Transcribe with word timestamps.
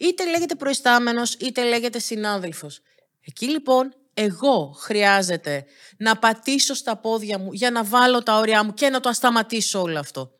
Είτε 0.00 0.26
λέγεται 0.30 0.54
προϊστάμενος, 0.54 1.34
είτε 1.34 1.64
λέγεται 1.64 1.98
συνάδελφος. 1.98 2.80
Εκεί 3.26 3.48
λοιπόν 3.48 3.94
εγώ 4.14 4.74
χρειάζεται 4.78 5.64
να 5.98 6.16
πατήσω 6.16 6.74
στα 6.74 6.96
πόδια 6.96 7.38
μου 7.38 7.52
για 7.52 7.70
να 7.70 7.84
βάλω 7.84 8.22
τα 8.22 8.38
όρια 8.38 8.64
μου 8.64 8.74
και 8.74 8.88
να 8.88 9.00
το 9.00 9.08
ασταματήσω 9.08 9.80
όλο 9.80 9.98
αυτό. 9.98 10.30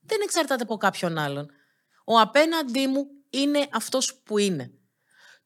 Δεν 0.00 0.18
εξαρτάται 0.22 0.62
από 0.62 0.76
κάποιον 0.76 1.18
άλλον. 1.18 1.50
Ο 2.04 2.18
απέναντί 2.18 2.86
μου 2.86 3.06
είναι 3.30 3.66
αυτός 3.72 4.14
που 4.24 4.38
είναι. 4.38 4.70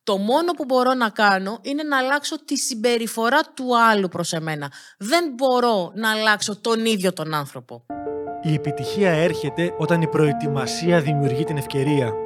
Το 0.03 0.19
μόνο 0.19 0.53
που 0.53 0.65
μπορώ 0.65 0.95
να 0.95 1.11
κάνω 1.11 1.59
είναι 1.63 1.83
να 1.83 1.99
αλλάξω 1.99 2.45
τη 2.45 2.57
συμπεριφορά 2.57 3.41
του 3.55 3.79
άλλου 3.79 4.09
προς 4.09 4.33
εμένα. 4.33 4.73
Δεν 4.99 5.33
μπορώ 5.35 5.93
να 5.95 6.11
αλλάξω 6.11 6.57
τον 6.57 6.85
ίδιο 6.85 7.13
τον 7.13 7.35
άνθρωπο. 7.35 7.87
Η 8.43 8.55
επιτυχία 8.55 9.11
έρχεται 9.11 9.75
όταν 9.79 10.03
η 10.03 10.09
προετοιμασία 10.09 11.01
δημιουργεί 11.01 11.45
την 11.45 11.57
ευκαιρία. 11.57 12.26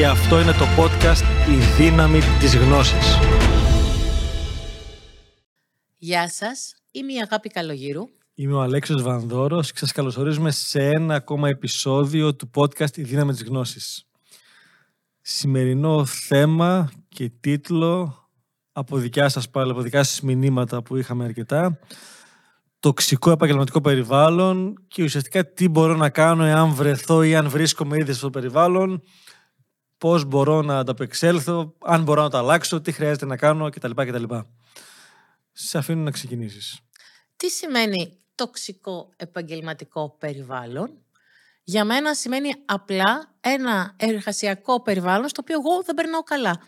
Και 0.00 0.06
αυτό 0.06 0.40
είναι 0.40 0.52
το 0.52 0.64
podcast 0.78 1.50
«Η 1.50 1.82
δύναμη 1.82 2.20
της 2.38 2.56
γνώσης». 2.56 3.18
Γεια 5.96 6.28
σας, 6.28 6.74
είμαι 6.90 7.12
η 7.12 7.16
Αγάπη 7.16 7.48
Καλογύρου. 7.48 8.02
Είμαι 8.34 8.54
ο 8.54 8.60
Αλέξιος 8.60 9.02
Βανδόρος 9.02 9.72
και 9.72 9.78
σας 9.78 9.92
καλωσορίζουμε 9.92 10.50
σε 10.50 10.86
ένα 10.86 11.14
ακόμα 11.14 11.48
επεισόδιο 11.48 12.34
του 12.34 12.50
podcast 12.54 12.96
«Η 12.96 13.02
δύναμη 13.02 13.32
της 13.32 13.42
γνώσης». 13.42 14.06
Σημερινό 15.20 16.04
θέμα 16.04 16.92
και 17.08 17.30
τίτλο 17.40 18.14
από 18.72 18.96
δικιά 18.96 19.28
σας 19.28 19.50
πάλι, 19.50 19.70
από 19.70 19.80
δικά 19.80 20.02
σας 20.02 20.20
μηνύματα 20.20 20.82
που 20.82 20.96
είχαμε 20.96 21.24
αρκετά 21.24 21.78
τοξικό 22.80 23.30
επαγγελματικό 23.30 23.80
περιβάλλον 23.80 24.74
και 24.88 25.02
ουσιαστικά 25.02 25.52
τι 25.52 25.68
μπορώ 25.68 25.96
να 25.96 26.10
κάνω 26.10 26.44
εάν 26.44 26.74
βρεθώ 26.74 27.22
ή 27.22 27.34
αν 27.34 27.48
βρίσκομαι 27.48 27.96
ήδη 27.96 28.04
σε 28.04 28.12
αυτό 28.12 28.30
το 28.30 28.38
περιβάλλον, 28.38 29.02
πώς 30.00 30.24
μπορώ 30.24 30.62
να 30.62 30.78
ανταπεξέλθω, 30.78 31.74
αν 31.78 32.02
μπορώ 32.02 32.22
να 32.22 32.30
το 32.30 32.38
αλλάξω, 32.38 32.80
τι 32.80 32.92
χρειάζεται 32.92 33.26
να 33.26 33.36
κάνω 33.36 33.70
κτλ. 33.70 33.90
κτλ. 33.90 34.24
Σε 35.52 35.78
αφήνω 35.78 36.02
να 36.02 36.10
ξεκινήσεις. 36.10 36.78
Τι 37.36 37.48
σημαίνει 37.50 38.18
τοξικό 38.34 39.12
επαγγελματικό 39.16 40.16
περιβάλλον; 40.18 40.90
Για 41.64 41.84
μένα 41.84 42.14
σημαίνει 42.14 42.50
απλά 42.64 43.34
ένα 43.40 43.94
εργασιακό 43.96 44.82
περιβάλλον 44.82 45.28
στο 45.28 45.40
οποίο 45.42 45.56
εγώ 45.60 45.82
δεν 45.82 45.94
περνάω 45.94 46.22
καλά. 46.22 46.60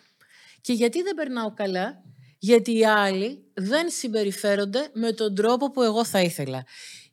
Και 0.60 0.72
γιατί 0.72 1.02
δεν 1.02 1.14
περνάω 1.14 1.52
καλά, 1.54 2.02
γιατί 2.38 2.78
οι 2.78 2.84
άλλοι 2.86 3.44
δεν 3.54 3.90
συμπεριφέρονται 3.90 4.90
με 4.92 5.12
τον 5.12 5.34
τρόπο 5.34 5.70
που 5.70 5.82
εγώ 5.82 6.04
θα 6.04 6.20
ήθελα. 6.20 6.64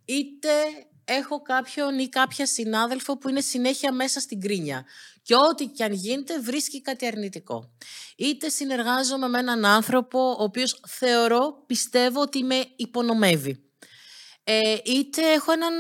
Είτε 0.06 0.50
έχω 1.10 1.42
κάποιον 1.42 2.00
ή 2.00 2.10
κάποια 2.10 2.46
συνάδελφο 2.46 3.18
που 3.18 3.30
είναι 3.30 3.42
συνέχεια 3.42 3.92
μέσα 3.94 4.20
στην 4.20 4.42
κρίνια 4.42 4.86
και 5.22 5.36
ό,τι 5.36 5.66
και 5.66 5.84
αν 5.84 5.94
γίνεται 5.94 6.40
βρίσκει 6.40 6.82
κάτι 6.82 7.06
αρνητικό. 7.06 7.72
Είτε 8.16 8.50
συνεργάζομαι 8.50 9.28
με 9.28 9.40
έναν 9.40 9.66
άνθρωπο 9.66 10.20
ο 10.30 10.44
οποίος 10.44 10.82
θεωρώ, 10.88 11.64
πιστεύω 11.66 12.22
ότι 12.22 12.44
με 12.44 12.66
υπονομεύει. 12.76 13.64
Ε, 14.44 14.76
είτε 14.86 15.22
έχω 15.32 15.52
έναν 15.52 15.74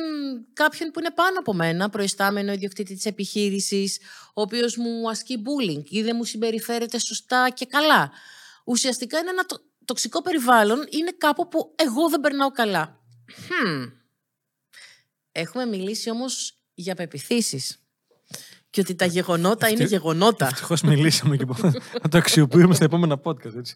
κάποιον 0.53 0.91
που 0.91 0.99
είναι 0.99 1.11
πάνω 1.11 1.39
από 1.39 1.53
μένα, 1.53 1.89
προϊστάμενο 1.89 2.51
ιδιοκτήτη 2.51 2.95
της 2.95 3.05
επιχείρησης, 3.05 3.97
ο 4.33 4.41
οποίος 4.41 4.77
μου 4.77 5.09
ασκεί 5.09 5.41
bullying 5.45 5.83
ή 5.89 6.01
δεν 6.01 6.15
μου 6.15 6.23
συμπεριφέρεται 6.23 6.99
σωστά 6.99 7.49
και 7.49 7.65
καλά. 7.65 8.11
Ουσιαστικά 8.65 9.19
είναι 9.19 9.29
ένα 9.29 9.45
το- 9.45 9.61
τοξικό 9.85 10.21
περιβάλλον, 10.21 10.85
είναι 10.89 11.11
κάπου 11.17 11.47
που 11.47 11.73
εγώ 11.75 12.09
δεν 12.09 12.19
περνάω 12.19 12.51
καλά. 12.51 12.99
Hm. 13.27 13.91
Έχουμε 15.31 15.65
μιλήσει 15.65 16.09
όμως 16.09 16.57
για 16.73 16.95
πεπιθήσεις. 16.95 17.83
Και 18.69 18.81
ότι 18.81 18.95
τα 18.95 19.05
γεγονότα 19.05 19.67
είναι 19.69 19.83
Αυτή- 19.83 19.95
γεγονότα. 19.95 20.45
Ευτυχώς 20.47 20.81
μιλήσαμε 20.81 21.37
και 21.37 21.45
μπορούμε 21.45 21.73
να 22.01 22.09
το 22.09 22.17
αξιοποιούμε 22.17 22.73
στα 22.75 22.83
επόμενα 22.85 23.19
podcast. 23.23 23.55
Έτσι. 23.55 23.75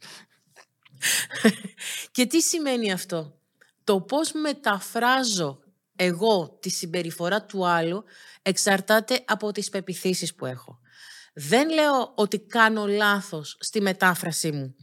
Και 2.12 2.26
τι 2.26 2.42
σημαίνει 2.42 2.92
αυτό; 2.92 3.38
Το 3.84 4.02
πώς 4.02 4.32
μεταφράζω 4.32 5.60
εγώ 5.96 6.58
τη 6.62 6.70
συμπεριφορά 6.70 7.44
του 7.46 7.66
άλλου 7.68 8.04
εξαρτάται 8.42 9.24
από 9.28 9.52
τις 9.52 9.70
πεπιθήσεις 9.70 10.36
που 10.36 10.46
έχω. 10.46 10.80
Δεν 11.34 11.70
λέω 11.70 12.12
ότι 12.16 12.40
κάνω 12.40 12.88
λάθος 12.88 13.58
στη 13.60 13.82
μετάφρασή 13.82 14.52
μου. 14.52 14.76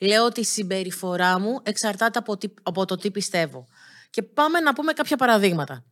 Λέω 0.00 0.24
ότι 0.24 0.40
η 0.40 0.44
συμπεριφορά 0.44 1.38
μου 1.38 1.60
εξαρτάται 1.62 2.18
από, 2.18 2.36
τι- 2.36 2.54
από 2.62 2.84
το 2.84 2.96
τι 2.96 3.10
πιστεύω. 3.10 3.66
Και 4.10 4.22
πάμε 4.22 4.60
να 4.60 4.72
πούμε 4.72 4.92
κάποια 4.92 5.16
παραδείγματα. 5.16 5.84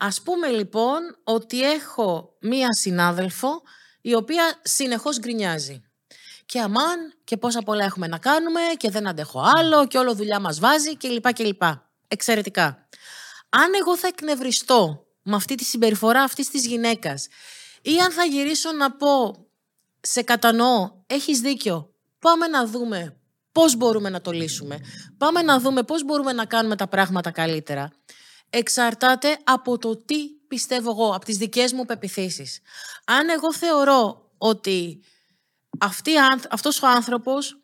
Ας 0.00 0.22
πούμε 0.22 0.48
λοιπόν 0.48 1.00
ότι 1.24 1.62
έχω 1.72 2.36
μία 2.40 2.72
συνάδελφο 2.72 3.62
η 4.00 4.14
οποία 4.14 4.60
συνεχώς 4.62 5.18
γκρινιάζει. 5.18 5.82
Και 6.46 6.60
αμάν 6.60 7.14
και 7.24 7.36
πόσα 7.36 7.62
πολλά 7.62 7.84
έχουμε 7.84 8.06
να 8.06 8.18
κάνουμε 8.18 8.60
και 8.76 8.90
δεν 8.90 9.08
αντέχω 9.08 9.42
άλλο 9.58 9.86
και 9.86 9.98
όλο 9.98 10.14
δουλειά 10.14 10.40
μας 10.40 10.58
βάζει 10.58 10.96
και 10.96 11.08
λοιπά 11.08 11.32
και 11.32 11.44
λοιπά. 11.44 11.90
Εξαιρετικά. 12.08 12.88
Αν 13.48 13.70
εγώ 13.80 13.96
θα 13.96 14.06
εκνευριστώ 14.06 15.06
με 15.22 15.36
αυτή 15.36 15.54
τη 15.54 15.64
συμπεριφορά 15.64 16.22
αυτής 16.22 16.50
της 16.50 16.66
γυναίκας 16.66 17.28
ή 17.82 17.98
αν 17.98 18.10
θα 18.10 18.24
γυρίσω 18.24 18.72
να 18.72 18.92
πω 18.92 19.46
σε 20.00 20.22
κατανοώ, 20.22 20.90
έχεις 21.06 21.40
δίκιο, 21.40 21.94
πάμε 22.18 22.46
να 22.46 22.66
δούμε 22.66 23.16
πώς 23.52 23.76
μπορούμε 23.76 24.08
να 24.08 24.20
το 24.20 24.30
λύσουμε. 24.30 24.78
Πάμε 25.18 25.42
να 25.42 25.60
δούμε 25.60 25.82
πώς 25.82 26.04
μπορούμε 26.04 26.32
να 26.32 26.44
κάνουμε 26.44 26.76
τα 26.76 26.86
πράγματα 26.88 27.30
καλύτερα. 27.30 27.92
Εξαρτάται 28.50 29.38
από 29.44 29.78
το 29.78 29.96
τι 29.96 30.16
πιστεύω 30.48 30.90
εγώ, 30.90 31.14
από 31.14 31.24
τις 31.24 31.36
δικές 31.36 31.72
μου 31.72 31.84
πεπιθήσεις. 31.84 32.60
Αν 33.04 33.28
εγώ 33.28 33.52
θεωρώ 33.54 34.30
ότι 34.38 35.00
αυτή, 35.78 36.10
η 36.12 36.18
άνθρω- 36.18 36.52
αυτός 36.52 36.82
ο 36.82 36.86
άνθρωπος 36.86 37.60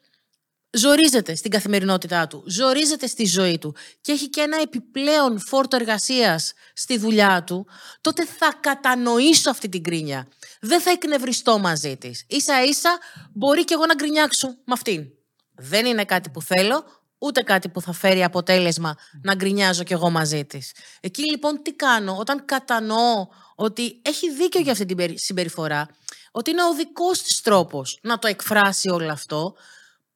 ζορίζεται 0.70 1.34
στην 1.34 1.50
καθημερινότητά 1.50 2.26
του, 2.26 2.44
ζορίζεται 2.46 3.06
στη 3.06 3.24
ζωή 3.26 3.58
του 3.58 3.74
και 4.00 4.12
έχει 4.12 4.28
και 4.28 4.40
ένα 4.40 4.60
επιπλέον 4.60 5.40
φόρτο 5.40 5.76
εργασίας 5.76 6.52
στη 6.74 6.98
δουλειά 6.98 7.44
του, 7.44 7.66
τότε 8.00 8.24
θα 8.26 8.54
κατανοήσω 8.60 9.50
αυτή 9.50 9.68
την 9.68 9.82
κρίνια. 9.82 10.28
Δεν 10.60 10.80
θα 10.80 10.90
εκνευριστώ 10.90 11.58
μαζί 11.58 11.96
της. 11.96 12.24
Ίσα 12.28 12.64
ίσα 12.64 12.98
μπορεί 13.32 13.64
και 13.64 13.74
εγώ 13.74 13.86
να 13.86 13.94
γκρινιάξω 13.94 14.48
με 14.48 14.72
αυτήν. 14.72 15.04
Δεν 15.56 15.86
είναι 15.86 16.04
κάτι 16.04 16.30
που 16.30 16.42
θέλω, 16.42 16.84
ούτε 17.24 17.42
κάτι 17.42 17.68
που 17.68 17.80
θα 17.80 17.92
φέρει 17.92 18.24
αποτέλεσμα 18.24 18.96
να 19.22 19.34
γκρινιάζω 19.34 19.82
κι 19.82 19.92
εγώ 19.92 20.10
μαζί 20.10 20.44
της. 20.44 20.72
Εκεί 21.00 21.30
λοιπόν 21.30 21.62
τι 21.62 21.74
κάνω, 21.74 22.16
όταν 22.18 22.44
κατανοώ 22.44 23.26
ότι 23.54 24.00
έχει 24.02 24.32
δίκιο 24.32 24.60
για 24.60 24.72
αυτή 24.72 24.84
την 24.84 24.96
περι- 24.96 25.18
συμπεριφορά, 25.18 25.88
ότι 26.32 26.50
είναι 26.50 26.62
ο 26.62 26.74
δικός 26.74 27.22
της 27.22 27.40
τρόπος 27.40 27.98
να 28.02 28.18
το 28.18 28.28
εκφράσει 28.28 28.88
όλο 28.88 29.12
αυτό, 29.12 29.54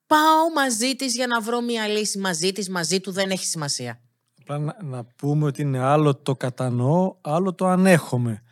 πάω 0.06 0.52
μαζί 0.54 0.94
της 0.94 1.14
για 1.14 1.26
να 1.26 1.40
βρω 1.40 1.60
μια 1.60 1.86
λύση 1.86 2.18
μαζί 2.18 2.52
της, 2.52 2.68
μαζί 2.68 3.00
του, 3.00 3.12
δεν 3.12 3.30
έχει 3.30 3.44
σημασία. 3.44 4.00
Απλά 4.40 4.58
να, 4.58 4.76
να 4.82 5.04
πούμε 5.04 5.46
ότι 5.46 5.62
είναι 5.62 5.78
άλλο 5.78 6.14
το 6.16 6.36
κατανοώ, 6.36 7.16
άλλο 7.20 7.54
το 7.54 7.66
ανέχομαι. 7.66 8.42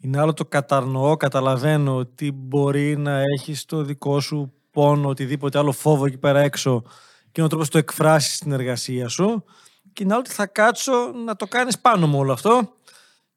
Είναι 0.00 0.20
άλλο 0.20 0.34
το 0.34 0.44
κατανοώ, 0.44 1.16
καταλαβαίνω 1.16 1.96
ότι 1.96 2.32
μπορεί 2.32 2.96
να 2.96 3.20
έχει 3.20 3.56
το 3.66 3.82
δικό 3.82 4.20
σου 4.20 4.52
πόνο, 4.70 5.08
οτιδήποτε 5.08 5.58
άλλο 5.58 5.72
φόβο 5.72 6.06
εκεί 6.06 6.18
πέρα 6.18 6.40
έξω 6.40 6.84
και 7.32 7.40
είναι 7.40 7.46
ο 7.46 7.48
τρόπος 7.48 7.66
να 7.66 7.72
το 7.72 7.78
εκφράσεις 7.78 8.34
στην 8.34 8.52
εργασία 8.52 9.08
σου. 9.08 9.44
Και 9.92 10.02
είναι 10.02 10.12
άλλο 10.12 10.22
ότι 10.26 10.34
θα 10.34 10.46
κάτσω 10.46 11.12
να 11.24 11.36
το 11.36 11.46
κάνεις 11.46 11.78
πάνω 11.78 12.06
μου 12.06 12.18
όλο 12.18 12.32
αυτό 12.32 12.72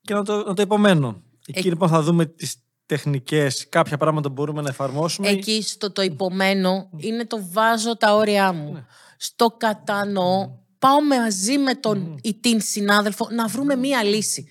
και 0.01 0.13
να 0.13 0.23
το, 0.23 0.43
να 0.43 0.53
το 0.53 0.61
υπομένω. 0.61 1.21
Εκεί 1.47 1.67
Ε- 1.67 1.71
λοιπόν 1.71 1.89
θα 1.89 2.01
δούμε 2.01 2.25
τις 2.25 2.55
τεχνικές, 2.85 3.69
κάποια 3.69 3.97
πράγματα 3.97 4.27
που 4.27 4.33
μπορούμε 4.33 4.61
να 4.61 4.69
εφαρμόσουμε. 4.69 5.29
Εκεί 5.29 5.61
στο 5.61 5.91
το 5.91 6.01
υπομένω 6.01 6.89
είναι 6.97 7.25
το 7.25 7.37
βάζω 7.51 7.97
τα 7.97 8.15
όρια 8.15 8.51
μου. 8.51 8.85
Στο 9.17 9.55
κατανοώ, 9.57 10.49
πάω 10.79 11.01
μαζί 11.03 11.57
με 11.57 11.75
τον 11.75 12.19
ή 12.21 12.33
την 12.33 12.61
συνάδελφο 12.61 13.27
να 13.31 13.47
βρούμε 13.47 13.75
μία 13.75 14.03
λύση. 14.03 14.47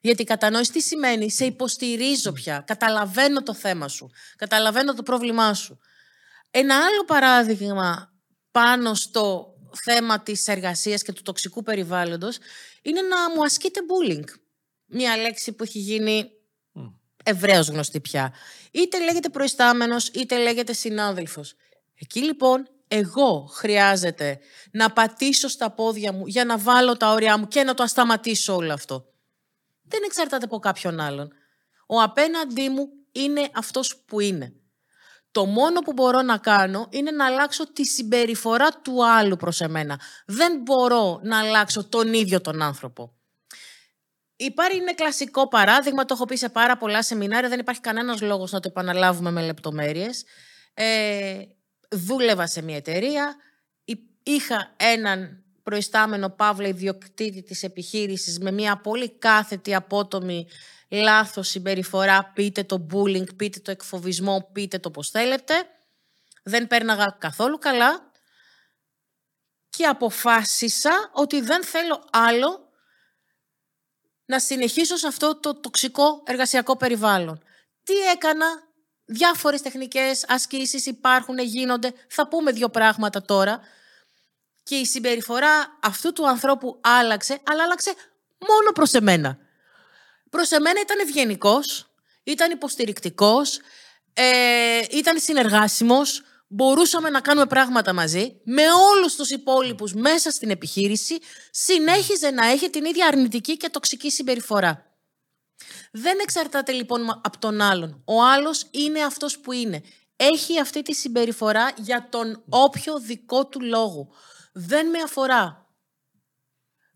Γιατί 0.00 0.22
η 0.22 0.24
κατανόηση 0.24 0.72
τι 0.72 0.80
σημαίνει, 0.80 1.30
σε 1.30 1.44
υποστηρίζω 1.44 2.32
πια, 2.32 2.64
καταλαβαίνω 2.66 3.42
το 3.42 3.54
θέμα 3.54 3.88
σου, 3.88 4.10
καταλαβαίνω 4.36 4.94
το 4.94 5.02
πρόβλημά 5.02 5.54
σου. 5.54 5.78
Ένα 6.50 6.74
άλλο 6.74 7.04
παράδειγμα 7.06 8.11
πάνω 8.52 8.94
στο 8.94 9.54
θέμα 9.84 10.20
της 10.22 10.48
εργασίας 10.48 11.02
και 11.02 11.12
του 11.12 11.22
τοξικού 11.22 11.62
περιβάλλοντος 11.62 12.38
είναι 12.82 13.00
να 13.02 13.30
μου 13.30 13.44
ασκείτε 13.44 13.80
bullying. 13.80 14.28
Μια 14.86 15.16
λέξη 15.16 15.52
που 15.52 15.62
έχει 15.62 15.78
γίνει 15.78 16.30
ευρέως 17.24 17.68
γνωστή 17.68 18.00
πια. 18.00 18.34
Είτε 18.70 19.04
λέγεται 19.04 19.28
προϊστάμενος, 19.28 20.08
είτε 20.08 20.38
λέγεται 20.38 20.72
συνάδελφος. 20.72 21.54
Εκεί 21.94 22.22
λοιπόν 22.22 22.68
εγώ 22.88 23.44
χρειάζεται 23.52 24.38
να 24.70 24.92
πατήσω 24.92 25.48
στα 25.48 25.70
πόδια 25.70 26.12
μου 26.12 26.26
για 26.26 26.44
να 26.44 26.58
βάλω 26.58 26.96
τα 26.96 27.12
όρια 27.12 27.38
μου 27.38 27.48
και 27.48 27.62
να 27.62 27.74
το 27.74 27.82
ασταματήσω 27.82 28.54
όλο 28.54 28.72
αυτό. 28.72 29.06
Δεν 29.82 30.00
εξαρτάται 30.04 30.44
από 30.44 30.58
κάποιον 30.58 31.00
άλλον. 31.00 31.32
Ο 31.86 32.00
απέναντί 32.00 32.68
μου 32.68 32.88
είναι 33.12 33.48
αυτός 33.54 33.96
που 34.06 34.20
είναι. 34.20 34.52
Το 35.32 35.46
μόνο 35.46 35.80
που 35.80 35.92
μπορώ 35.92 36.22
να 36.22 36.38
κάνω 36.38 36.86
είναι 36.90 37.10
να 37.10 37.26
αλλάξω 37.26 37.72
τη 37.72 37.84
συμπεριφορά 37.84 38.68
του 38.68 39.06
άλλου 39.06 39.36
προς 39.36 39.60
εμένα. 39.60 40.00
Δεν 40.26 40.60
μπορώ 40.62 41.20
να 41.22 41.38
αλλάξω 41.38 41.84
τον 41.84 42.12
ίδιο 42.12 42.40
τον 42.40 42.62
άνθρωπο. 42.62 43.12
Υπάρχει 44.36 44.76
είναι 44.76 44.92
κλασικό 44.92 45.48
παράδειγμα, 45.48 46.04
το 46.04 46.14
έχω 46.14 46.24
πει 46.24 46.36
σε 46.36 46.48
πάρα 46.48 46.76
πολλά 46.76 47.02
σεμινάρια, 47.02 47.48
δεν 47.48 47.58
υπάρχει 47.58 47.80
κανένας 47.80 48.20
λόγος 48.20 48.52
να 48.52 48.60
το 48.60 48.68
επαναλάβουμε 48.68 49.30
με 49.30 49.42
λεπτομέρειες. 49.42 50.24
Ε, 50.74 51.42
δούλευα 51.90 52.46
σε 52.46 52.62
μια 52.62 52.76
εταιρεία, 52.76 53.36
είχα 54.22 54.74
έναν 54.76 55.42
προϊστάμενο 55.62 56.28
παύλα 56.28 56.68
ιδιοκτήτη 56.68 57.42
της 57.42 57.62
επιχείρησης 57.62 58.38
με 58.38 58.50
μια 58.50 58.76
πολύ 58.76 59.10
κάθετη 59.10 59.74
απότομη 59.74 60.46
λάθος 60.92 61.48
συμπεριφορά, 61.48 62.24
πείτε 62.34 62.64
το 62.64 62.86
bullying, 62.92 63.36
πείτε 63.36 63.60
το 63.60 63.70
εκφοβισμό, 63.70 64.50
πείτε 64.52 64.78
το 64.78 64.90
πώς 64.90 65.10
θέλετε. 65.10 65.54
Δεν 66.42 66.66
πέρναγα 66.66 67.16
καθόλου 67.18 67.58
καλά 67.58 68.10
και 69.68 69.86
αποφάσισα 69.86 71.10
ότι 71.12 71.40
δεν 71.40 71.64
θέλω 71.64 72.04
άλλο 72.10 72.68
να 74.24 74.38
συνεχίσω 74.38 74.96
σε 74.96 75.06
αυτό 75.06 75.36
το 75.36 75.54
τοξικό 75.54 76.22
εργασιακό 76.26 76.76
περιβάλλον. 76.76 77.42
Τι 77.82 77.94
έκανα, 77.98 78.46
διάφορες 79.04 79.62
τεχνικές 79.62 80.24
ασκήσεις 80.28 80.86
υπάρχουν, 80.86 81.38
γίνονται, 81.38 81.92
θα 82.08 82.28
πούμε 82.28 82.52
δύο 82.52 82.68
πράγματα 82.68 83.22
τώρα. 83.22 83.60
Και 84.62 84.74
η 84.76 84.86
συμπεριφορά 84.86 85.78
αυτού 85.82 86.12
του 86.12 86.28
ανθρώπου 86.28 86.80
άλλαξε, 86.80 87.40
αλλά 87.44 87.62
άλλαξε 87.62 87.94
μόνο 88.38 88.72
προς 88.72 88.92
εμένα. 88.92 89.38
Προς 90.32 90.50
εμένα 90.50 90.80
ήταν 90.80 90.98
ευγενικός, 90.98 91.92
ήταν 92.22 92.50
υποστηρικτικός, 92.50 93.60
ε, 94.12 94.80
ήταν 94.90 95.18
συνεργάσιμος, 95.18 96.22
μπορούσαμε 96.48 97.10
να 97.10 97.20
κάνουμε 97.20 97.46
πράγματα 97.46 97.92
μαζί, 97.92 98.40
με 98.44 98.62
όλους 98.92 99.14
τους 99.14 99.30
υπόλοιπους 99.30 99.92
μέσα 99.94 100.30
στην 100.30 100.50
επιχείρηση, 100.50 101.18
συνέχιζε 101.50 102.30
να 102.30 102.46
έχει 102.46 102.70
την 102.70 102.84
ίδια 102.84 103.06
αρνητική 103.06 103.56
και 103.56 103.68
τοξική 103.68 104.10
συμπεριφορά. 104.10 104.96
Δεν 105.92 106.18
εξαρτάται 106.22 106.72
λοιπόν 106.72 107.20
από 107.24 107.38
τον 107.38 107.60
άλλον. 107.60 108.02
Ο 108.04 108.22
άλλος 108.22 108.66
είναι 108.70 109.04
αυτός 109.04 109.38
που 109.38 109.52
είναι. 109.52 109.82
Έχει 110.16 110.60
αυτή 110.60 110.82
τη 110.82 110.94
συμπεριφορά 110.94 111.72
για 111.76 112.08
τον 112.10 112.44
όποιο 112.48 112.98
δικό 112.98 113.46
του 113.46 113.60
λόγο. 113.60 114.08
Δεν 114.52 114.88
με 114.88 114.98
αφορά. 114.98 115.66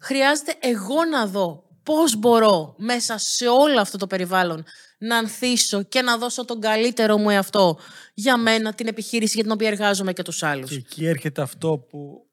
Χρειάζεται 0.01 0.57
εγώ 0.61 1.05
να 1.05 1.27
δω 1.27 1.66
πώς 1.87 2.17
μπορώ 2.17 2.75
μέσα 2.79 3.19
σε 3.19 3.49
όλο 3.49 3.81
αυτό 3.81 3.99
το 3.99 4.07
περιβάλλον 4.07 4.65
να 4.99 5.17
ανθίσω 5.17 5.83
και 5.83 6.03
να 6.03 6.19
δώσω 6.19 6.45
τον 6.45 6.61
καλύτερο 6.61 7.19
μου 7.19 7.31
εαυτό 7.31 7.79
για 8.15 8.37
μένα, 8.37 8.73
την 8.73 8.87
επιχείρηση 8.87 9.33
για 9.35 9.43
την 9.43 9.53
οποία 9.53 9.69
εργάζομαι 9.69 10.13
και 10.13 10.23
τους 10.23 10.43
άλλους. 10.43 10.71
Και 10.71 10.77
εκεί 10.77 11.07
έρχεται 11.07 11.43
αυτό 11.43 11.79
που 11.79 12.27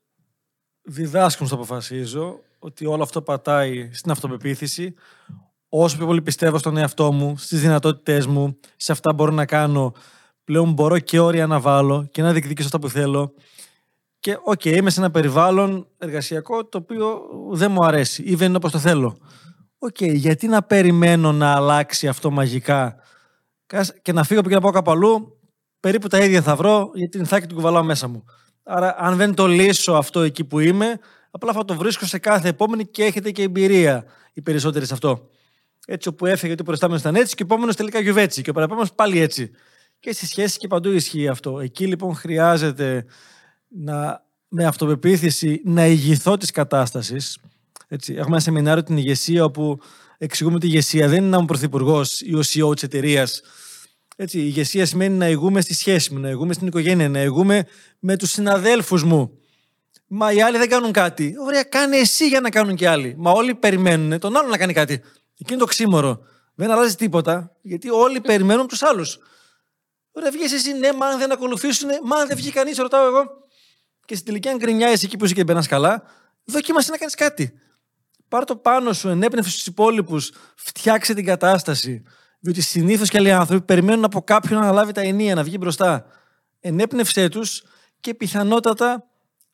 διδάσκουν 0.82 1.48
στο 1.48 1.56
αποφασίζω, 1.56 2.40
ότι 2.60 2.86
όλο 2.86 3.04
αυτό 3.04 3.22
πατάει 3.22 3.90
στην 3.94 4.12
αυτοπεποίθηση. 4.12 4.94
Όσο 5.70 5.98
πιο 5.98 6.06
πολύ 6.06 6.22
πιστεύω 6.22 6.58
στον 6.58 6.78
εαυτό 6.78 7.12
μου, 7.12 7.38
στις 7.38 7.62
δυνατότητές 7.62 8.26
μου, 8.26 8.60
σε 8.76 8.92
αυτά 8.92 9.14
μπορώ 9.14 9.32
να 9.32 9.46
κάνω, 9.46 9.94
πλέον 10.44 10.72
μπορώ 10.72 11.00
και 11.00 11.20
όρια 11.20 11.48
να 11.48 11.60
βάλω 11.60 12.08
και 12.12 12.22
να 12.22 12.32
διεκδικήσω 12.32 12.66
αυτά 12.68 12.80
που 12.80 12.90
θέλω. 12.90 13.34
Και 14.20 14.38
okay, 14.44 14.76
είμαι 14.76 14.90
σε 14.90 15.00
ένα 15.00 15.12
περιβάλλον 15.12 15.88
εργασιακό 15.98 16.66
το 16.66 16.78
οποίο 16.78 17.22
δεν 17.52 17.72
μου 17.72 17.86
αρέσει 17.86 18.24
ή 18.24 18.36
δεν 18.36 18.48
είναι 18.48 18.58
όπως 18.58 18.72
το 18.72 18.80
θέλω. 18.80 19.18
Okay, 19.86 20.14
γιατί 20.14 20.48
να 20.48 20.64
περιμένω 20.64 21.32
να 21.32 21.56
αλλάξει 21.56 22.08
αυτό 22.08 22.32
μαγικά; 22.32 22.96
Και 24.02 24.14
να 24.14 24.24
φύγω 24.24 24.40
από 24.40 24.50
εκεί 24.50 24.58
να 24.58 24.62
πάω 24.62 24.72
κάπου 24.72 24.92
αλλού, 24.92 25.40
περίπου 25.80 26.08
τα 26.08 26.20
ίδια 26.20 26.42
θα 26.42 26.56
βρω, 26.56 26.92
γιατί 26.94 27.18
την 27.18 27.26
Ιθάκη 27.26 27.48
του 27.48 27.56
κουβαλάω 27.56 27.84
μέσα 27.84 28.08
μου. 28.08 28.26
Άρα, 28.64 28.96
αν 28.98 29.18
δεν 29.18 29.34
το 29.34 29.48
λύσω 29.48 29.94
αυτό 29.94 30.22
εκεί 30.22 30.44
που 30.44 30.60
είμαι, 30.60 31.00
απλά 31.32 31.54
θα 31.54 31.66
το 31.66 31.76
βρίσκω 31.76 32.06
σε 32.06 32.18
κάθε 32.18 32.48
επόμενη 32.48 32.86
και 32.86 33.04
έχετε 33.04 33.32
και 33.32 33.42
εμπειρία 33.42 34.06
οι 34.34 34.42
περισσότεροι 34.42 34.86
σε 34.86 34.94
αυτό. 34.94 35.30
Έτσι, 35.88 36.08
όπου 36.08 36.26
έφυγε 36.26 36.54
ο 36.54 36.64
προϊστάμενος 36.64 37.02
ήταν 37.02 37.16
έτσι 37.16 37.36
και 37.36 37.44
ο 37.44 37.46
επόμενος 37.46 37.76
τελικά 37.76 38.00
γιουβέτσι 38.00 38.42
και 38.42 38.50
ο 38.50 38.54
παραπάνω 38.54 38.88
πάλι 38.96 39.20
έτσι. 39.20 39.52
Και 40.00 40.14
στις 40.14 40.26
σχέσεις 40.26 40.58
και 40.58 40.68
παντού 40.68 40.92
ισχύει 40.92 41.28
αυτό. 41.28 41.60
Εκεί 41.60 41.88
λοιπόν 41.88 42.16
χρειάζεται 42.16 43.06
να, 43.68 44.26
με 44.48 44.66
αυτοπεποίθηση 44.66 45.62
να 45.66 45.86
ηγηθώ 45.86 46.38
της 46.38 46.52
κατάστασης 46.52 47.38
έτσι. 47.94 48.14
Έχουμε 48.14 48.32
ένα 48.32 48.40
σεμινάριο 48.40 48.84
την 48.84 48.98
ηγεσία 48.98 49.44
όπου 49.44 49.80
εξηγούμε 50.18 50.56
ότι 50.56 50.66
η 50.66 50.70
ηγεσία 50.72 51.08
δεν 51.08 51.18
είναι 51.18 51.28
να 51.28 51.38
είμαι 51.38 51.46
πρωθυπουργός 51.46 52.22
ή 52.22 52.34
ο 52.36 52.40
CEO 52.40 52.74
της 52.74 52.84
εταιρείας. 52.84 53.42
Η 54.18 54.28
ηγεσία 54.32 54.86
σημαίνει 54.86 55.18
να 55.18 55.30
ηγούμε 55.30 55.62
στη 55.62 55.74
σχέση 55.74 56.14
μου, 56.14 56.20
να 56.20 56.30
ηγούμε 56.30 56.54
στην 56.54 56.68
οικογένεια, 56.68 57.10
να 57.10 57.22
ηγούμε 57.22 57.68
με 58.00 58.18
τους 58.18 58.32
συναδέλφους 58.32 59.04
μου. 59.04 59.38
Μα 60.08 60.32
οι 60.32 60.42
άλλοι 60.42 60.58
δεν 60.58 60.70
κάνουν 60.70 60.92
κάτι. 60.92 61.36
Ωραία, 61.40 61.64
κάνε 61.64 61.98
εσύ 61.98 62.28
για 62.28 62.40
να 62.40 62.50
κάνουν 62.50 62.76
και 62.76 62.88
άλλοι. 62.88 63.16
Μα 63.18 63.32
όλοι 63.32 63.56
περιμένουν 63.56 64.20
τον 64.20 64.38
άλλο 64.38 64.48
να 64.48 64.58
κάνει 64.58 64.74
κάτι. 64.74 65.02
Εκείνο 65.40 65.60
το 65.60 65.66
ξύμορο. 65.66 66.20
Δεν 66.56 66.72
αλλάζει 66.72 66.96
τίποτα, 66.96 67.56
γιατί 67.62 67.90
όλοι 67.90 68.22
περιμένουν 68.22 68.68
τους 68.68 68.82
άλλους. 68.82 69.18
Ωραία, 70.12 70.32
βγει 70.32 70.44
εσύ, 70.44 70.74
ναι, 70.74 70.94
μα 70.94 71.06
αν 71.06 71.20
δεν 71.20 71.32
ακολουθήσουν, 71.32 71.90
μα 72.04 72.16
αν 72.16 72.28
δεν 72.28 72.38
βγει 72.38 72.52
κανείς, 72.52 72.78
ρωτάω 72.78 73.08
εγώ. 73.08 73.24
Και 74.06 74.14
στην 74.14 74.26
τελική, 74.26 74.50
αν 74.50 74.58
γκρινιάζει 74.58 75.06
εκεί 75.06 75.18
που 75.18 75.26
είσαι 75.26 75.34
και 75.34 75.44
μπαίνει 75.44 75.66
καλά, 75.66 76.04
δοκίμασε 76.44 76.92
να 76.92 76.98
κάνεις 76.98 77.16
κάτι. 77.16 77.54
Πάρ 78.34 78.46
το 78.46 78.56
πάνω 78.56 78.94
σου, 78.94 79.10
ενέπνευσε 79.10 79.52
στους 79.52 79.66
υπόλοιπους, 79.66 80.32
φτιάξε 80.56 81.14
την 81.14 81.26
κατάσταση. 81.26 82.04
Διότι 82.40 82.62
συνήθως 82.62 83.10
και 83.10 83.18
άλλοι 83.18 83.32
άνθρωποι 83.32 83.66
περιμένουν 83.66 84.04
από 84.04 84.22
κάποιον 84.22 84.62
να 84.62 84.72
λάβει 84.72 84.92
τα 84.92 85.02
ενία, 85.02 85.36
να 85.36 85.44
βγει 85.44 85.58
μπροστά. 85.60 86.06
Ενέπνευσέ 86.60 87.30
τους 87.30 87.64
και 88.00 88.14
πιθανότατα 88.14 89.08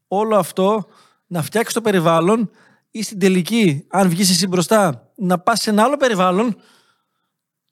όλο 0.07 0.35
αυτό 0.35 0.87
να 1.27 1.41
φτιάξεις 1.41 1.73
το 1.73 1.81
περιβάλλον 1.81 2.51
ή 2.91 3.03
στην 3.03 3.19
τελική, 3.19 3.85
αν 3.89 4.09
βγεις 4.09 4.29
εσύ 4.29 4.47
μπροστά, 4.47 5.11
να 5.15 5.39
πας 5.39 5.61
σε 5.61 5.69
ένα 5.69 5.83
άλλο 5.83 5.97
περιβάλλον 5.97 6.61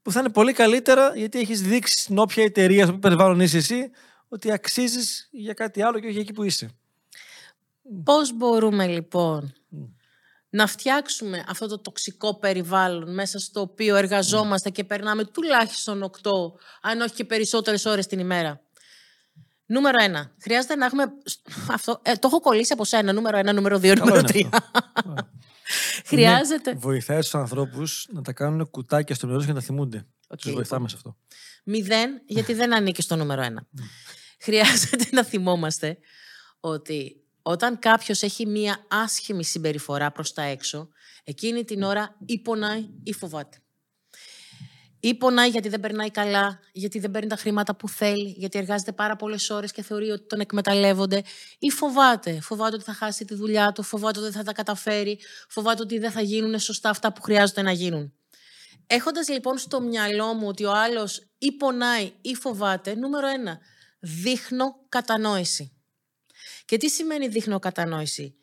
που 0.01 0.11
θα 0.11 0.19
είναι 0.19 0.29
πολύ 0.29 0.53
καλύτερα 0.53 1.11
γιατί 1.15 1.39
έχεις 1.39 1.61
δείξει 1.61 1.99
στην 1.99 2.17
όποια 2.17 2.43
εταιρεία, 2.43 2.85
στο 2.85 2.97
περιβάλλον 2.97 3.39
είσαι 3.39 3.57
εσύ, 3.57 3.91
ότι 4.27 4.51
αξίζεις 4.51 5.27
για 5.31 5.53
κάτι 5.53 5.81
άλλο 5.81 5.99
και 5.99 6.07
όχι 6.07 6.19
εκεί 6.19 6.33
που 6.33 6.43
είσαι. 6.43 6.69
Πώς 8.03 8.33
μπορούμε 8.33 8.87
λοιπόν 8.87 9.56
να 10.49 10.67
φτιάξουμε 10.67 11.43
αυτό 11.47 11.67
το 11.67 11.79
τοξικό 11.79 12.39
περιβάλλον 12.39 13.13
μέσα 13.13 13.39
στο 13.39 13.61
οποίο 13.61 13.95
εργαζόμαστε 13.95 14.69
και 14.69 14.83
περνάμε 14.83 15.25
τουλάχιστον 15.25 16.11
8, 16.23 16.31
αν 16.81 17.01
όχι 17.01 17.13
και 17.13 17.25
περισσότερες 17.25 17.85
ώρες 17.85 18.07
την 18.07 18.19
ημέρα. 18.19 18.61
Νούμερο 19.65 20.03
ένα. 20.03 20.31
Χρειάζεται 20.41 20.75
να 20.75 20.85
έχουμε. 20.85 21.03
Αυτό, 21.71 21.99
ε, 22.03 22.13
το 22.13 22.27
έχω 22.27 22.39
κολλήσει 22.39 22.73
από 22.73 22.85
σένα. 22.85 23.13
Νούμερο 23.13 23.37
ένα, 23.37 23.53
νούμερο 23.53 23.79
δύο, 23.79 23.95
νούμερο 23.95 24.21
τρία. 24.21 24.49
Χρειάζεται. 26.05 26.73
Ναι, 26.73 26.79
βοηθάει 26.79 27.19
τους 27.19 27.35
ανθρώπους 27.35 28.07
να 28.11 28.21
τα 28.21 28.33
κάνουν 28.33 28.69
κουτάκια 28.69 29.15
στο 29.15 29.27
μυαλό 29.27 29.41
και 29.41 29.47
να 29.47 29.53
τα 29.53 29.61
θυμούνται. 29.61 30.07
Okay. 30.27 30.37
Τους 30.37 30.51
βοηθάμε 30.51 30.89
σε 30.89 30.95
αυτό. 30.95 31.17
Μηδέν, 31.63 32.21
γιατί 32.25 32.53
δεν 32.53 32.73
ανήκει 32.73 33.01
στο 33.01 33.15
νούμερο 33.15 33.41
ένα. 33.41 33.67
Χρειάζεται 34.39 35.05
να 35.11 35.23
θυμόμαστε 35.23 35.97
ότι 36.59 37.26
όταν 37.49 37.79
κάποιος 37.79 38.21
έχει 38.21 38.45
μία 38.45 38.85
άσχημη 38.87 39.43
συμπεριφορά 39.43 40.11
προς 40.11 40.33
τα 40.33 40.41
έξω, 40.41 40.89
εκείνη 41.23 41.63
την 41.63 41.83
ώρα 41.83 42.17
ή 42.25 42.41
πονάει 42.41 42.89
ή 43.03 43.13
φοβάται. 43.13 43.57
Ή 44.99 45.15
πονάει 45.15 45.49
γιατί 45.49 45.69
δεν 45.69 45.79
περνάει 45.79 46.11
καλά, 46.11 46.59
γιατί 46.71 46.99
δεν 46.99 47.11
παίρνει 47.11 47.29
τα 47.29 47.35
χρήματα 47.35 47.75
που 47.75 47.89
θέλει, 47.89 48.33
γιατί 48.37 48.57
εργάζεται 48.57 48.91
πάρα 48.91 49.15
πολλές 49.15 49.49
ώρες 49.49 49.71
και 49.71 49.81
θεωρεί 49.81 50.09
ότι 50.09 50.27
τον 50.27 50.39
εκμεταλλεύονται. 50.39 51.23
Ή 51.59 51.69
φοβάται. 51.69 52.39
Φοβάται 52.41 52.75
ότι 52.75 52.83
θα 52.83 52.93
χάσει 52.93 53.25
τη 53.25 53.35
δουλειά 53.35 53.71
του, 53.71 53.83
φοβάται 53.83 54.19
ότι 54.19 54.29
δεν 54.29 54.37
θα 54.37 54.43
τα 54.43 54.53
καταφέρει, 54.53 55.19
φοβάται 55.49 55.81
ότι 55.81 55.99
δεν 55.99 56.11
θα 56.11 56.21
γίνουν 56.21 56.59
σωστά 56.59 56.89
αυτά 56.89 57.13
που 57.13 57.21
χρειάζονται 57.21 57.61
να 57.61 57.71
γίνουν. 57.71 58.13
Έχοντας 58.87 59.29
λοιπόν 59.29 59.57
στο 59.57 59.81
μυαλό 59.81 60.33
μου 60.33 60.47
ότι 60.47 60.65
ο 60.65 60.71
άλλος 60.71 61.21
ή 61.37 61.51
πονάει 61.51 62.11
ή 62.21 62.35
φοβάται, 62.35 62.95
νούμερο 62.95 63.27
ένα, 63.27 63.59
δείχνω 63.99 64.75
κατανόηση. 64.89 65.76
Και 66.67 66.77
τι 66.77 66.89
σημαίνει 66.89 67.27
δείχνω 67.27 67.59
κατανόηση; 67.59 68.37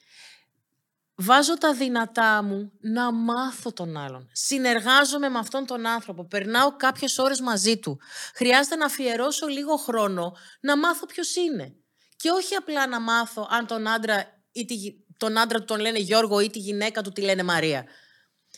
Βάζω 1.16 1.58
τα 1.58 1.74
δυνατά 1.74 2.42
μου 2.42 2.72
να 2.80 3.12
μάθω 3.12 3.72
τον 3.72 3.96
άλλον. 3.96 4.28
Συνεργάζομαι 4.32 5.28
με 5.28 5.38
αυτόν 5.38 5.66
τον 5.66 5.86
άνθρωπο. 5.86 6.26
Περνάω 6.26 6.76
κάποιες 6.76 7.18
ώρες 7.18 7.40
μαζί 7.40 7.78
του. 7.78 8.00
Χρειάζεται 8.34 8.76
να 8.76 8.86
αφιερώσω 8.86 9.46
λίγο 9.46 9.76
χρόνο 9.76 10.36
να 10.60 10.76
μάθω 10.78 11.06
ποιος 11.06 11.36
είναι. 11.36 11.76
Και 12.16 12.30
όχι 12.30 12.54
απλά 12.54 12.86
να 12.86 13.00
μάθω 13.00 13.48
αν 13.50 13.66
τον 13.66 13.88
άντρα 13.88 14.44
ή 14.52 14.64
τη, 14.64 14.76
τον 15.16 15.38
άντρα 15.38 15.58
του 15.58 15.64
τον 15.64 15.80
λένε 15.80 15.98
Γιώργο 15.98 16.40
ή 16.40 16.50
τη 16.50 16.58
γυναίκα 16.58 17.02
του 17.02 17.10
τη 17.10 17.20
λένε 17.20 17.42
Μαρία. 17.42 17.84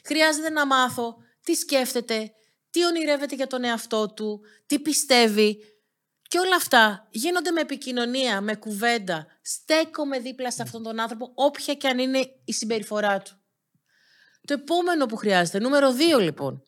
Χρειάζεται 0.05 0.51
να 0.51 0.67
μάθω 0.67 1.17
τι 1.43 1.55
σκέφτεται, 1.55 2.31
τι 2.71 2.85
ονειρεύεται 2.85 3.35
για 3.35 3.47
τον 3.47 3.65
εαυτό 3.65 4.13
του, 4.13 4.41
τι 4.67 4.79
πιστεύει. 4.79 5.59
Και 6.29 6.39
όλα 6.39 6.57
αυτά 6.57 7.07
γίνονται 7.11 7.51
με 7.51 7.61
επικοινωνία, 7.61 8.41
με 8.41 8.55
κουβέντα. 8.55 9.27
Στέκομαι 9.43 10.19
δίπλα 10.19 10.51
σε 10.51 10.63
αυτόν 10.63 10.83
τον 10.83 11.01
άνθρωπο, 11.01 11.33
όποια 11.35 11.75
και 11.75 11.89
αν 11.89 11.99
είναι 11.99 12.31
η 12.45 12.53
συμπεριφορά 12.53 13.19
του. 13.19 13.41
Το 14.47 14.53
επόμενο 14.53 15.07
που 15.07 15.17
χρειάζεται, 15.17 15.59
νούμερο 15.59 15.93
δύο 15.93 16.19
λοιπόν. 16.19 16.61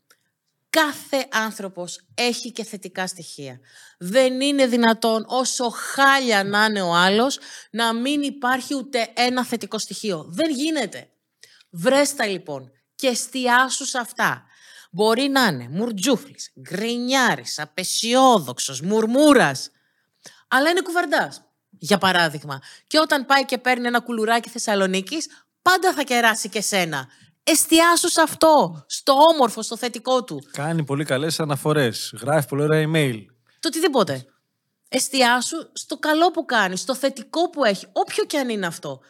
Κάθε 0.71 1.29
άνθρωπος 1.31 2.07
έχει 2.15 2.53
και 2.53 2.65
θετικά 2.65 3.07
στοιχεία. 3.07 3.61
Δεν 3.99 4.41
είναι 4.41 4.67
δυνατόν 4.67 5.25
όσο 5.29 5.69
χάλια 5.69 6.45
να 6.45 6.65
είναι 6.65 6.83
ο 6.83 6.95
άλλος 6.95 7.39
να 7.71 7.95
μην 7.95 8.23
υπάρχει 8.23 8.75
ούτε 8.75 9.13
ένα 9.15 9.45
θετικό 9.45 9.79
στοιχείο. 9.79 10.25
Δεν 10.29 10.51
γίνεται. 10.51 11.09
Βρέστα 11.71 12.27
λοιπόν 12.27 12.73
και 12.95 13.07
εστιάσου 13.07 13.85
σε 13.85 13.99
αυτά. 13.99 14.45
Μπορεί 14.91 15.29
να 15.29 15.47
είναι 15.47 15.69
μουρτζούφλης, 15.71 16.53
γκρινιάρης, 16.61 17.59
απεσιόδοξος, 17.59 18.81
μουρμούρας. 18.81 19.71
Αλλά 20.49 20.71
είναι 20.71 20.81
κουβαρντάς, 20.81 21.43
για 21.71 21.99
παράδειγμα. 21.99 22.61
Και 22.87 22.99
όταν 22.99 23.27
πάει 23.27 23.45
και 23.45 23.59
παίρνει 23.59 23.87
ένα 23.87 24.01
κουλουράκι 24.01 24.49
Θεσσαλονίκης, 24.49 25.27
πάντα 25.63 25.93
θα 25.93 26.03
κεράσει 26.03 26.49
και 26.49 26.61
σένα. 26.61 27.09
Εστιάσου 27.43 28.09
σε 28.09 28.21
αυτό, 28.21 28.85
στο 28.87 29.13
όμορφο, 29.33 29.63
στο 29.63 29.77
θετικό 29.77 30.25
του. 30.25 30.43
Κάνει 30.53 30.85
πολύ 30.85 31.05
καλές 31.05 31.41
αναφορές. 31.41 32.15
Γράφει 32.21 32.49
πολύ 32.49 32.63
ωραία 32.63 32.89
email. 32.89 33.25
Το 33.61 33.69
οτιδήποτε. 33.69 34.27
Εστιάσου 34.89 35.71
στο 35.73 35.97
καλό 35.99 36.31
που 36.31 36.45
κάνει, 36.45 36.77
στο 36.77 36.95
θετικό 36.95 37.51
που 37.51 37.65
έχει, 37.65 37.87
όποιο 37.93 38.25
και 38.25 38.39
αν 38.39 38.49
είναι 38.49 38.67
αυτό. 38.67 39.01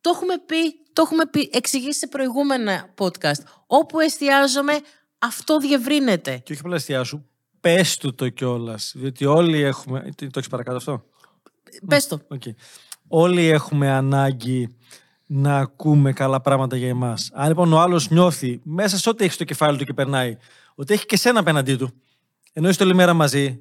Το 0.00 0.10
έχουμε 0.14 0.38
πει, 0.46 0.86
το 0.92 1.02
έχουμε 1.02 1.26
πει, 1.26 1.50
εξηγήσει 1.52 1.98
σε 1.98 2.06
προηγούμενα 2.06 2.94
podcast. 2.98 3.42
Όπου 3.66 4.00
εστιάζομαι, 4.00 4.80
αυτό 5.18 5.58
διευρύνεται. 5.58 6.40
Και 6.44 6.52
όχι 6.52 6.60
απλά 6.64 6.74
εστιάσου, 6.74 7.24
πες 7.60 7.96
του 7.96 8.14
το 8.14 8.28
κιόλας. 8.28 8.92
Διότι 8.96 9.24
όλοι 9.24 9.60
έχουμε. 9.62 10.08
Το 10.16 10.26
έχεις 10.34 10.48
παρακάτω 10.48 10.76
αυτό; 10.76 11.04
Πες 11.86 12.06
το. 12.06 12.20
Okay. 12.28 12.54
Όλοι 13.08 13.46
έχουμε 13.46 13.90
ανάγκη 13.90 14.76
να 15.26 15.58
ακούμε 15.58 16.12
καλά 16.12 16.40
πράγματα 16.40 16.76
για 16.76 16.88
εμάς. 16.88 17.30
Αν 17.32 17.48
λοιπόν 17.48 17.72
ο 17.72 17.80
άλλος 17.80 18.10
νιώθει 18.10 18.60
μέσα 18.62 18.98
σε 18.98 19.08
ό,τι 19.08 19.24
έχει 19.24 19.32
στο 19.32 19.44
κεφάλι 19.44 19.78
του 19.78 19.84
και 19.84 19.92
περνάει, 19.92 20.36
ότι 20.74 20.92
έχει 20.92 21.06
και 21.06 21.16
σένα 21.16 21.40
απέναντί 21.40 21.76
του, 21.76 21.92
ενώ 22.52 22.68
είστε 22.68 22.84
όλη 22.84 22.94
μέρα 22.94 23.14
μαζί, 23.14 23.60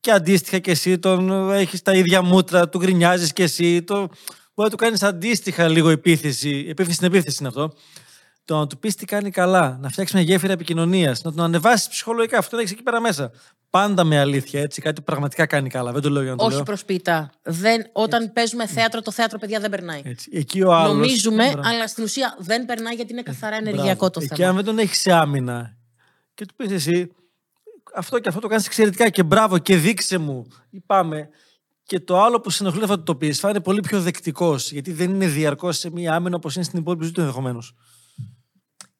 και 0.00 0.10
αντίστοιχα 0.10 0.58
και 0.58 0.70
εσύ 0.70 0.98
τον 0.98 1.50
έχεις 1.50 1.82
τα 1.82 1.94
ίδια 1.94 2.22
μούτρα, 2.22 2.68
του 2.68 2.78
γκρινιάζεις 2.78 3.32
και 3.32 3.42
εσύ, 3.42 3.82
το, 3.82 3.96
μπορεί 3.96 4.10
να 4.54 4.70
του 4.70 4.76
κάνεις 4.76 5.02
αντίστοιχα 5.02 5.68
λίγο 5.68 5.88
επίθεση. 5.88 6.66
Επίθεση 6.68 6.96
στην 6.96 7.06
επίθεση 7.06 7.36
είναι 7.40 7.48
αυτό. 7.48 7.72
Το 8.46 8.58
να 8.58 8.66
του 8.66 8.78
πεις 8.78 8.94
τι 8.94 9.04
κάνει 9.04 9.30
καλά, 9.30 9.78
να 9.80 9.88
φτιάξει 9.88 10.16
μια 10.16 10.24
γέφυρα 10.24 10.52
επικοινωνίας, 10.52 11.22
να 11.22 11.32
τον 11.32 11.44
ανεβάσεις 11.44 11.88
ψυχολογικά. 11.88 12.38
Αυτό 12.38 12.56
έχεις 12.58 12.70
εκεί 12.70 12.82
πέρα 12.82 13.00
μέσα. 13.00 13.30
Πάντα 13.70 14.04
με 14.04 14.18
αλήθεια, 14.18 14.60
έτσι. 14.60 14.80
Κάτι 14.80 14.94
που 15.00 15.04
πραγματικά 15.06 15.46
κάνει 15.46 15.68
καλά. 15.68 15.92
Δεν 15.92 16.02
το 16.02 16.10
λέω 16.10 16.22
για 16.22 16.30
να 16.30 16.36
το 16.36 16.44
Όχι 16.44 16.54
λέω. 16.54 16.62
προσπίτα. 16.62 17.30
Δεν, 17.42 17.86
όταν 17.92 18.32
παίζουμε 18.32 18.66
θέατρο, 18.66 19.02
το 19.02 19.10
θέατρο, 19.10 19.38
παιδιά, 19.38 19.60
δεν 19.60 19.70
περνάει. 19.70 20.00
Έτσι. 20.04 20.30
Εκεί 20.32 20.62
ο 20.62 20.74
άλλος... 20.74 20.92
Νομίζουμε, 20.92 21.50
Μπράβο. 21.52 21.68
αλλά 21.68 21.88
στην 21.88 22.04
ουσία 22.04 22.36
δεν 22.38 22.64
περνάει 22.64 22.94
γιατί 22.94 23.12
είναι 23.12 23.22
καθαρά 23.22 23.56
Μπράβο. 23.56 23.68
ενεργειακό 23.70 24.10
το 24.10 24.20
Εκεί 24.22 24.34
θέμα. 24.34 24.48
αν 24.48 24.54
δεν 24.56 24.64
τον 24.64 24.78
έχεις 24.78 24.98
σε 25.00 25.12
άμυνα 25.12 25.76
και 26.34 26.46
του 26.46 26.54
πεις 26.56 26.70
εσύ, 26.70 27.12
αυτό 27.94 28.18
και 28.18 28.28
αυτό 28.28 28.40
το 28.40 28.48
κάνεις 28.48 28.66
εξαιρετικά 28.66 29.08
και 29.08 29.22
μπράβο 29.22 29.58
και 29.58 29.76
δείξε 29.76 30.18
μου. 30.18 30.46
Ή 30.70 30.80
πάμε. 30.86 31.28
Και 31.82 32.00
το 32.00 32.22
άλλο 32.22 32.40
που 32.40 32.50
συνοχλεί 32.50 32.82
αυτό 32.82 32.98
το 33.02 33.14
πεις, 33.16 33.38
θα 33.38 33.48
είναι 33.48 33.60
πολύ 33.60 33.80
πιο 33.80 34.00
δεκτικός. 34.00 34.72
Γιατί 34.72 34.92
δεν 34.92 35.10
είναι 35.10 35.26
διαρκώς 35.26 35.78
σε 35.78 35.90
μία 35.90 36.14
άμυνα 36.14 36.36
όπως 36.36 36.54
είναι 36.54 36.64
στην 36.64 36.78
υπόλοιπη 36.78 37.02
ζωή 37.04 37.12
του 37.12 37.20
ενδεχομένως. 37.20 37.74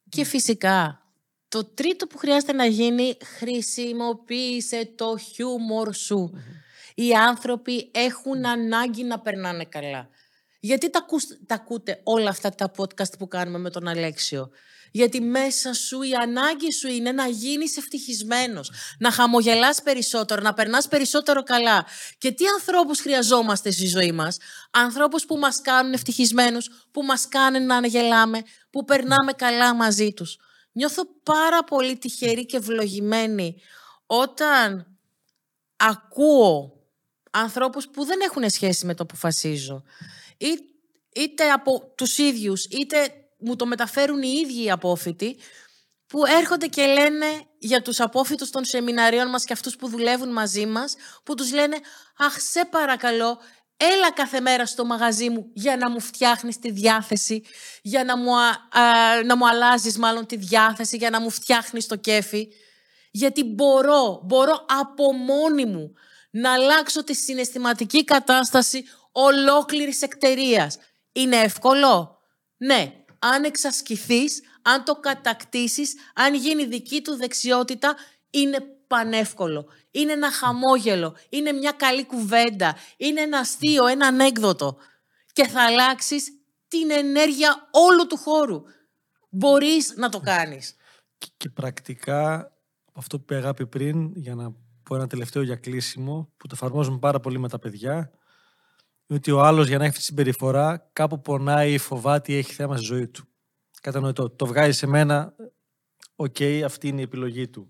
Και 0.08 0.24
φυσικά, 0.24 1.00
το 1.48 1.64
τρίτο 1.64 2.06
που 2.06 2.18
χρειάζεται 2.18 2.52
να 2.52 2.66
γίνει, 2.66 3.16
χρησιμοποίησε 3.38 4.92
το 4.94 5.16
χιούμορ 5.16 5.94
σου. 5.94 6.32
Οι 6.94 7.12
άνθρωποι 7.14 7.90
έχουν 7.94 8.46
ανάγκη 8.46 9.04
να 9.04 9.20
περνάνε 9.20 9.64
καλά. 9.64 10.08
Γιατί 10.60 10.90
τα, 10.90 10.98
ακούς, 10.98 11.24
τα 11.46 11.54
ακούτε 11.54 12.00
όλα 12.02 12.28
αυτά 12.28 12.50
τα 12.50 12.70
podcast 12.76 13.18
που 13.18 13.28
κάνουμε 13.28 13.58
με 13.58 13.70
τον 13.70 13.88
Αλέξιο; 13.88 14.50
Γιατί 14.96 15.20
μέσα 15.20 15.72
σου 15.72 16.02
η 16.02 16.14
ανάγκη 16.14 16.72
σου 16.72 16.88
είναι 16.88 17.12
να 17.12 17.26
γίνεις 17.26 17.76
ευτυχισμένος, 17.76 18.70
να 18.98 19.10
χαμογελάς 19.10 19.82
περισσότερο, 19.82 20.42
να 20.42 20.54
περνάς 20.54 20.88
περισσότερο 20.88 21.42
καλά. 21.42 21.86
Και 22.18 22.32
τι 22.32 22.46
ανθρώπους 22.46 23.00
χρειαζόμαστε 23.00 23.70
στη 23.70 23.86
ζωή 23.86 24.12
μας; 24.12 24.36
Ανθρώπους 24.70 25.24
που 25.26 25.36
μας 25.36 25.60
κάνουν 25.60 25.92
ευτυχισμένους, 25.92 26.68
που 26.90 27.02
μας 27.02 27.28
κάνουν 27.28 27.66
να 27.66 27.86
γελάμε, 27.86 28.42
που 28.70 28.84
περνάμε 28.84 29.32
καλά 29.32 29.74
μαζί 29.74 30.12
τους. 30.12 30.38
Νιώθω 30.72 31.02
πάρα 31.22 31.64
πολύ 31.64 31.98
τυχερή 31.98 32.46
και 32.46 32.56
ευλογημένη 32.56 33.60
όταν 34.06 34.96
ακούω 35.76 36.72
ανθρώπους 37.30 37.88
που 37.88 38.04
δεν 38.04 38.20
έχουν 38.20 38.50
σχέση 38.50 38.86
με 38.86 38.94
το 38.94 39.06
που 39.06 39.10
αποφασίζω. 39.12 39.82
Ή, 40.36 40.58
είτε 41.14 41.50
από 41.50 41.92
τους 41.96 42.18
ίδιους, 42.18 42.64
είτε 42.64 43.25
μου 43.36 43.56
το 43.56 43.66
μεταφέρουν 43.66 44.22
οι 44.22 44.40
ίδιοι 44.42 44.64
οι 44.64 44.70
απόφοιτοι, 44.70 45.36
που 46.06 46.26
έρχονται 46.26 46.66
και 46.66 46.86
λένε 46.86 47.26
για 47.58 47.82
τους 47.82 48.00
απόφοιτους 48.00 48.50
των 48.50 48.64
σεμιναρίων 48.64 49.28
μας 49.28 49.44
και 49.44 49.52
αυτούς 49.52 49.76
που 49.76 49.88
δουλεύουν 49.88 50.32
μαζί 50.32 50.66
μας, 50.66 50.94
που 51.22 51.34
τους 51.34 51.52
λένε 51.52 51.76
«Αχ, 52.16 52.40
σε 52.40 52.64
παρακαλώ, 52.70 53.38
έλα 53.76 54.12
κάθε 54.12 54.40
μέρα 54.40 54.66
στο 54.66 54.84
μαγαζί 54.84 55.28
μου 55.28 55.50
για 55.52 55.76
να 55.76 55.90
μου 55.90 56.00
φτιάχνεις 56.00 56.58
τη 56.58 56.70
διάθεση, 56.70 57.42
για 57.82 58.04
να 58.04 58.16
μου, 58.16 58.36
α, 58.36 58.48
α, 58.80 59.22
να 59.24 59.36
μου 59.36 59.48
αλλάζεις 59.48 59.98
μάλλον 59.98 60.26
τη 60.26 60.36
διάθεση, 60.36 60.96
για 60.96 61.10
να 61.10 61.20
μου 61.20 61.30
φτιάχνεις 61.30 61.86
το 61.86 61.96
κέφι». 61.96 62.48
Γιατί 63.10 63.44
μπορώ, 63.44 64.20
μπορώ 64.24 64.66
από 64.80 65.12
μόνη 65.12 65.64
μου 65.64 65.92
να 66.30 66.52
αλλάξω 66.52 67.04
τη 67.04 67.14
συναισθηματική 67.14 68.04
κατάσταση 68.04 68.84
ολόκληρης 69.12 70.02
εκτερίας. 70.02 70.78
Είναι 71.12 71.36
εύκολο; 71.36 72.18
Ναι. 72.56 73.04
Αν 73.34 73.44
εξασκηθείς, 73.44 74.42
αν 74.62 74.84
το 74.84 74.94
κατακτήσεις, 74.94 75.94
αν 76.14 76.34
γίνει 76.34 76.66
δική 76.66 77.02
του 77.02 77.16
δεξιότητα, 77.16 77.96
είναι 78.30 78.58
πανεύκολο. 78.86 79.66
Είναι 79.90 80.12
ένα 80.12 80.32
χαμόγελο, 80.32 81.16
είναι 81.28 81.52
μια 81.52 81.72
καλή 81.72 82.06
κουβέντα, 82.06 82.76
είναι 82.96 83.20
ένα 83.20 83.38
αστείο, 83.38 83.86
ένα 83.86 84.06
ανέκδοτο. 84.06 84.76
Και 85.32 85.46
θα 85.46 85.62
αλλάξεις 85.62 86.24
την 86.68 86.90
ενέργεια 86.90 87.68
όλου 87.70 88.06
του 88.06 88.16
χώρου. 88.16 88.62
Μπορείς 89.30 89.94
να 89.96 90.08
το 90.08 90.20
κάνεις. 90.20 90.76
Και, 91.18 91.26
και 91.36 91.48
πρακτικά, 91.48 92.34
από 92.84 92.98
αυτό 92.98 93.16
που 93.16 93.22
είπε 93.22 93.36
αγάπη 93.36 93.66
πριν, 93.66 94.12
για 94.14 94.34
να 94.34 94.52
πω 94.82 94.94
ένα 94.94 95.06
τελευταίο 95.06 95.42
για 95.42 95.56
κλείσιμο, 95.56 96.32
που 96.36 96.46
το 96.46 96.52
εφαρμόζουμε 96.54 96.98
πάρα 96.98 97.20
πολύ 97.20 97.38
με 97.38 97.48
τα 97.48 97.58
παιδιά, 97.58 97.96
είναι 97.96 98.15
ότι 99.08 99.30
ο 99.30 99.42
άλλος 99.42 99.68
για 99.68 99.78
να 99.78 99.84
έχει 99.84 99.92
αυτή 99.92 100.00
τη 100.00 100.06
συμπεριφορά 100.06 100.88
κάπου 100.92 101.20
πονάει 101.20 101.72
ή 101.72 101.78
φοβάται 101.78 102.32
ή 102.32 102.36
έχει 102.36 102.52
θέμα 102.52 102.76
στη 102.76 102.84
ζωή 102.84 103.08
του. 103.08 103.24
Κατανοητό. 103.80 104.30
Το 104.30 104.46
βγάζει 104.46 104.78
σε 104.78 104.86
μένα, 104.86 105.34
οκ, 106.16 106.36
αυτή 106.64 106.88
είναι 106.88 107.00
η 107.00 107.02
επιλογή 107.02 107.48
του. 107.48 107.68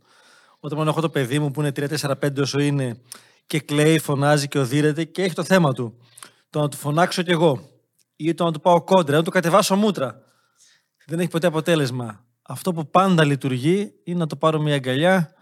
Όταν 0.61 0.79
μόνο 0.79 0.91
έχω 0.91 1.01
το 1.01 1.11
παιδί 1.11 1.39
μου 1.39 1.51
που 1.51 1.61
είναι 1.61 1.73
3-4-5 1.77 2.39
όσο 2.39 2.59
είναι 2.59 3.01
και 3.47 3.61
κλαίει, 3.61 3.99
φωνάζει 3.99 4.49
και 4.49 4.59
οδύρεται 4.59 5.05
και 5.05 5.23
έχει 5.23 5.35
το 5.35 5.45
θέμα 5.45 5.73
του. 5.73 5.99
Το 6.51 6.61
να 6.61 6.69
του 6.69 6.77
φωνάξω 6.77 7.23
κι 7.23 7.31
εγώ 7.31 7.69
ή 8.17 8.35
το 8.35 8.45
να 8.45 8.53
του 8.53 8.61
πάω 8.61 8.83
κόντρα, 8.83 9.17
να 9.17 9.23
του 9.23 9.31
κατεβάσω 9.31 9.77
μούτρα. 9.77 10.23
Δεν 11.07 11.19
έχει 11.19 11.29
ποτέ 11.29 11.47
αποτέλεσμα. 11.47 12.25
Αυτό 12.43 12.73
που 12.73 12.91
πάντα 12.91 13.25
λειτουργεί 13.25 13.93
είναι 14.05 14.19
να 14.19 14.27
το 14.27 14.37
πάρω 14.37 14.61
μια 14.61 14.75
αγκαλιά. 14.75 15.35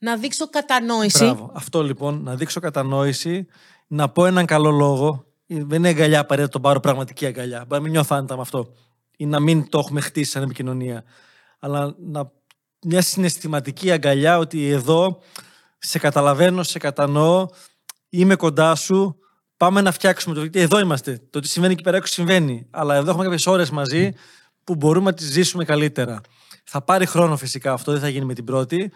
Να 0.00 0.16
δείξω 0.16 0.48
κατανόηση. 0.48 1.24
Μπράβο. 1.24 1.50
Αυτό 1.54 1.82
λοιπόν, 1.82 2.22
να 2.22 2.36
δείξω 2.36 2.60
κατανόηση, 2.60 3.46
να 3.86 4.08
πω 4.08 4.26
έναν 4.26 4.46
καλό 4.46 4.70
λόγο. 4.70 5.27
Δεν 5.48 5.78
είναι 5.78 5.88
αγκαλιά 5.88 6.20
απαραίτητα 6.20 6.52
τον 6.52 6.62
πάρω 6.62 6.80
πραγματική 6.80 7.26
αγκαλιά. 7.26 7.58
Μπορεί 7.58 7.74
να 7.74 7.80
μην 7.80 7.90
νιώθω 7.90 8.16
άνετα 8.16 8.34
με 8.34 8.40
αυτό. 8.40 8.74
Ή 9.16 9.26
να 9.26 9.40
μην 9.40 9.68
το 9.68 9.78
έχουμε 9.78 10.00
χτίσει 10.00 10.30
σαν 10.30 10.42
επικοινωνία. 10.42 11.04
Αλλά 11.58 11.94
να, 11.98 12.30
μια 12.82 13.02
συναισθηματική 13.02 13.90
αγκαλιά 13.90 14.38
ότι 14.38 14.68
εδώ 14.68 15.20
σε 15.78 15.98
καταλαβαίνω, 15.98 16.62
σε 16.62 16.78
κατανοώ, 16.78 17.46
είμαι 18.08 18.36
κοντά 18.36 18.74
σου, 18.74 19.18
πάμε 19.56 19.80
να 19.80 19.92
φτιάξουμε 19.92 20.34
το. 20.34 20.40
Γιατί 20.40 20.60
εδώ 20.60 20.78
είμαστε. 20.78 21.20
Το 21.30 21.40
τι 21.40 21.48
συμβαίνει 21.48 21.72
εκεί 21.72 21.82
πέρα 21.82 21.96
έξω 21.96 22.12
συμβαίνει. 22.12 22.66
Αλλά 22.70 22.94
εδώ 22.94 23.10
έχουμε 23.10 23.24
κάποιες 23.24 23.46
ώρες 23.46 23.70
μαζί 23.70 24.12
που 24.64 24.74
μπορούμε 24.74 25.10
να 25.10 25.16
τις 25.16 25.26
ζήσουμε 25.26 25.64
καλύτερα. 25.64 26.20
Θα 26.64 26.82
πάρει 26.82 27.06
χρόνο 27.06 27.36
φυσικά 27.36 27.72
αυτό, 27.72 27.92
δεν 27.92 28.00
θα 28.00 28.08
γίνει 28.08 28.24
με 28.24 28.34
την 28.34 28.44
πρώτη. 28.44 28.92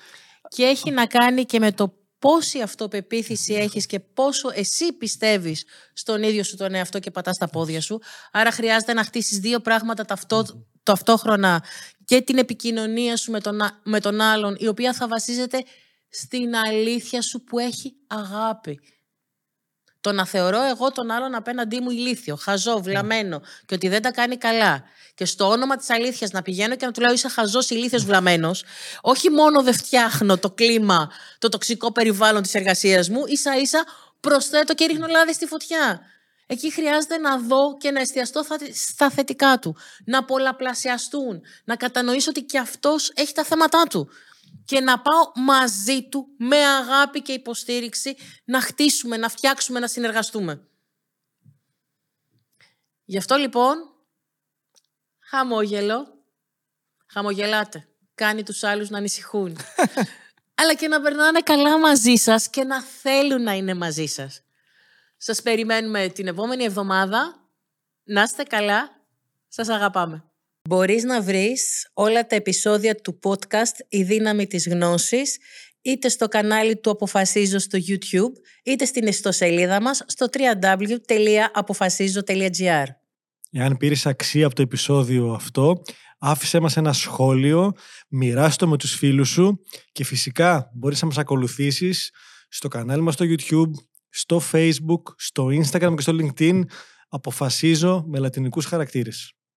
Και 0.48 0.62
έχει 0.62 0.90
να 0.90 1.06
κάνει 1.06 1.44
και 1.44 1.58
με 1.58 1.72
το 1.72 1.94
πόση 2.22 2.60
αυτοπεποίθηση 2.60 3.54
έχεις 3.54 3.86
και 3.86 4.00
πόσο 4.00 4.50
εσύ 4.54 4.92
πιστεύεις 4.92 5.64
στον 5.92 6.22
ίδιο 6.22 6.42
σου 6.42 6.56
τον 6.56 6.74
εαυτό 6.74 6.98
και 6.98 7.10
πατάς 7.10 7.36
τα 7.36 7.48
πόδια 7.48 7.80
σου. 7.80 8.00
Άρα 8.32 8.50
χρειάζεται 8.50 8.92
να 8.92 9.04
χτίσεις 9.04 9.38
δύο 9.38 9.60
πράγματα 9.60 10.04
ταυτό, 10.04 10.64
ταυτόχρονα 10.82 11.64
και 12.04 12.20
την 12.20 12.38
επικοινωνία 12.38 13.16
σου 13.16 13.30
με 13.30 13.40
τον, 13.40 13.62
α- 13.62 13.80
με 13.84 14.00
τον 14.00 14.20
άλλον, 14.20 14.56
η 14.58 14.66
οποία 14.66 14.92
θα 14.92 15.08
βασίζεται 15.08 15.62
στην 16.08 16.56
αλήθεια 16.56 17.22
σου 17.22 17.44
που 17.44 17.58
έχει 17.58 17.94
αγάπη. 18.06 18.80
Το 20.02 20.12
να 20.12 20.26
θεωρώ 20.26 20.62
εγώ 20.62 20.92
τον 20.92 21.10
άλλον 21.10 21.34
απέναντί 21.34 21.80
μου 21.80 21.90
ηλίθιο, 21.90 22.36
χαζό, 22.36 22.82
βλαμμένο 22.82 23.42
και 23.66 23.74
ότι 23.74 23.88
δεν 23.88 24.02
τα 24.02 24.10
κάνει 24.10 24.36
καλά. 24.36 24.82
Και 25.14 25.24
στο 25.24 25.48
όνομα 25.48 25.76
της 25.76 25.90
αλήθειας 25.90 26.30
να 26.30 26.42
πηγαίνω 26.42 26.76
και 26.76 26.86
να 26.86 26.92
του 26.92 27.00
λέω 27.00 27.12
είσαι 27.12 27.28
χαζός, 27.28 27.70
ηλίθιος, 27.70 28.04
βλαμμένος. 28.04 28.64
Όχι 29.00 29.30
μόνο 29.30 29.62
δεν 29.62 29.74
φτιάχνω 29.74 30.38
το 30.38 30.50
κλίμα, 30.50 31.10
το 31.38 31.48
τοξικό 31.48 31.92
περιβάλλον 31.92 32.42
της 32.42 32.54
εργασίας 32.54 33.08
μου, 33.08 33.22
ίσα 33.26 33.56
ίσα 33.56 33.84
προσθέτω 34.20 34.74
και 34.74 34.86
ρίχνω 34.86 35.06
λάδι 35.06 35.32
στη 35.32 35.46
φωτιά. 35.46 36.00
Εκεί 36.46 36.72
χρειάζεται 36.72 37.16
να 37.18 37.38
δω 37.38 37.76
και 37.76 37.90
να 37.90 38.00
εστιαστώ 38.00 38.42
στα 38.74 39.10
θετικά 39.10 39.58
του. 39.58 39.76
Να 40.04 40.24
πολλαπλασιαστούν. 40.24 41.42
Να 41.64 41.76
κατανοήσω 41.76 42.30
ότι 42.30 42.42
και 42.42 42.58
αυτός 42.58 43.12
έχει 43.14 43.32
τα 43.32 43.44
θέματα 43.44 43.82
του. 43.90 44.10
Και 44.64 44.80
να 44.80 45.00
πάω 45.00 45.44
μαζί 45.44 46.08
του 46.08 46.26
με 46.38 46.56
αγάπη 46.56 47.22
και 47.22 47.32
υποστήριξη 47.32 48.16
να 48.44 48.60
χτίσουμε, 48.60 49.16
να 49.16 49.28
φτιάξουμε, 49.28 49.78
να 49.78 49.86
συνεργαστούμε. 49.86 50.68
Γι' 53.04 53.18
αυτό 53.18 53.36
λοιπόν, 53.36 53.76
χαμόγελο, 55.18 56.24
χαμογελάτε. 57.06 57.86
Κάνει 58.14 58.42
τους 58.42 58.62
άλλους 58.62 58.90
να 58.90 58.98
ανησυχούν. 58.98 59.56
Αλλά 60.62 60.74
και 60.74 60.88
να 60.88 61.00
περνάνε 61.00 61.40
καλά 61.40 61.78
μαζί 61.78 62.14
σας 62.14 62.50
και 62.50 62.64
να 62.64 62.82
θέλουν 62.82 63.42
να 63.42 63.52
είναι 63.52 63.74
μαζί 63.74 64.06
σας. 64.06 64.42
Σας 65.16 65.42
περιμένουμε 65.42 66.08
την 66.08 66.26
επόμενη 66.26 66.64
εβδομάδα. 66.64 67.50
Να 68.04 68.22
είστε 68.22 68.42
καλά. 68.42 68.90
Σας 69.48 69.68
αγαπάμε. 69.68 70.31
Μπορείς 70.68 71.04
να 71.04 71.22
βρεις 71.22 71.90
όλα 71.94 72.26
τα 72.26 72.36
επεισόδια 72.36 72.94
του 72.94 73.18
podcast 73.22 73.84
«Η 73.88 74.02
δύναμη 74.02 74.46
της 74.46 74.68
γνώσης» 74.68 75.38
είτε 75.82 76.08
στο 76.08 76.28
κανάλι 76.28 76.76
του 76.76 76.90
Αποφασίζω 76.90 77.58
στο 77.58 77.78
YouTube, 77.88 78.32
είτε 78.64 78.84
στην 78.84 79.06
ιστοσελίδα 79.06 79.82
μας 79.82 80.04
στο 80.06 80.26
www.apofasizo.gr 80.32 82.84
Εάν 83.50 83.76
πήρες 83.76 84.06
αξία 84.06 84.46
από 84.46 84.54
το 84.54 84.62
επεισόδιο 84.62 85.32
αυτό, 85.32 85.82
άφησέ 86.18 86.60
μας 86.60 86.76
ένα 86.76 86.92
σχόλιο, 86.92 87.72
μοιράστο 88.08 88.68
με 88.68 88.76
τους 88.76 88.94
φίλους 88.94 89.28
σου 89.28 89.60
και 89.92 90.04
φυσικά 90.04 90.70
μπορείς 90.74 91.02
να 91.02 91.06
μας 91.06 91.18
ακολουθήσεις 91.18 92.10
στο 92.48 92.68
κανάλι 92.68 93.02
μας 93.02 93.14
στο 93.14 93.24
YouTube, 93.28 93.70
στο 94.08 94.42
Facebook, 94.52 95.02
στο 95.16 95.46
Instagram 95.46 95.94
και 95.94 96.02
στο 96.02 96.16
LinkedIn 96.20 96.62
αποφασίζω 97.08 98.04
με 98.06 98.18
λατινικούς 98.18 98.64
χαρακτήρες. 98.64 99.34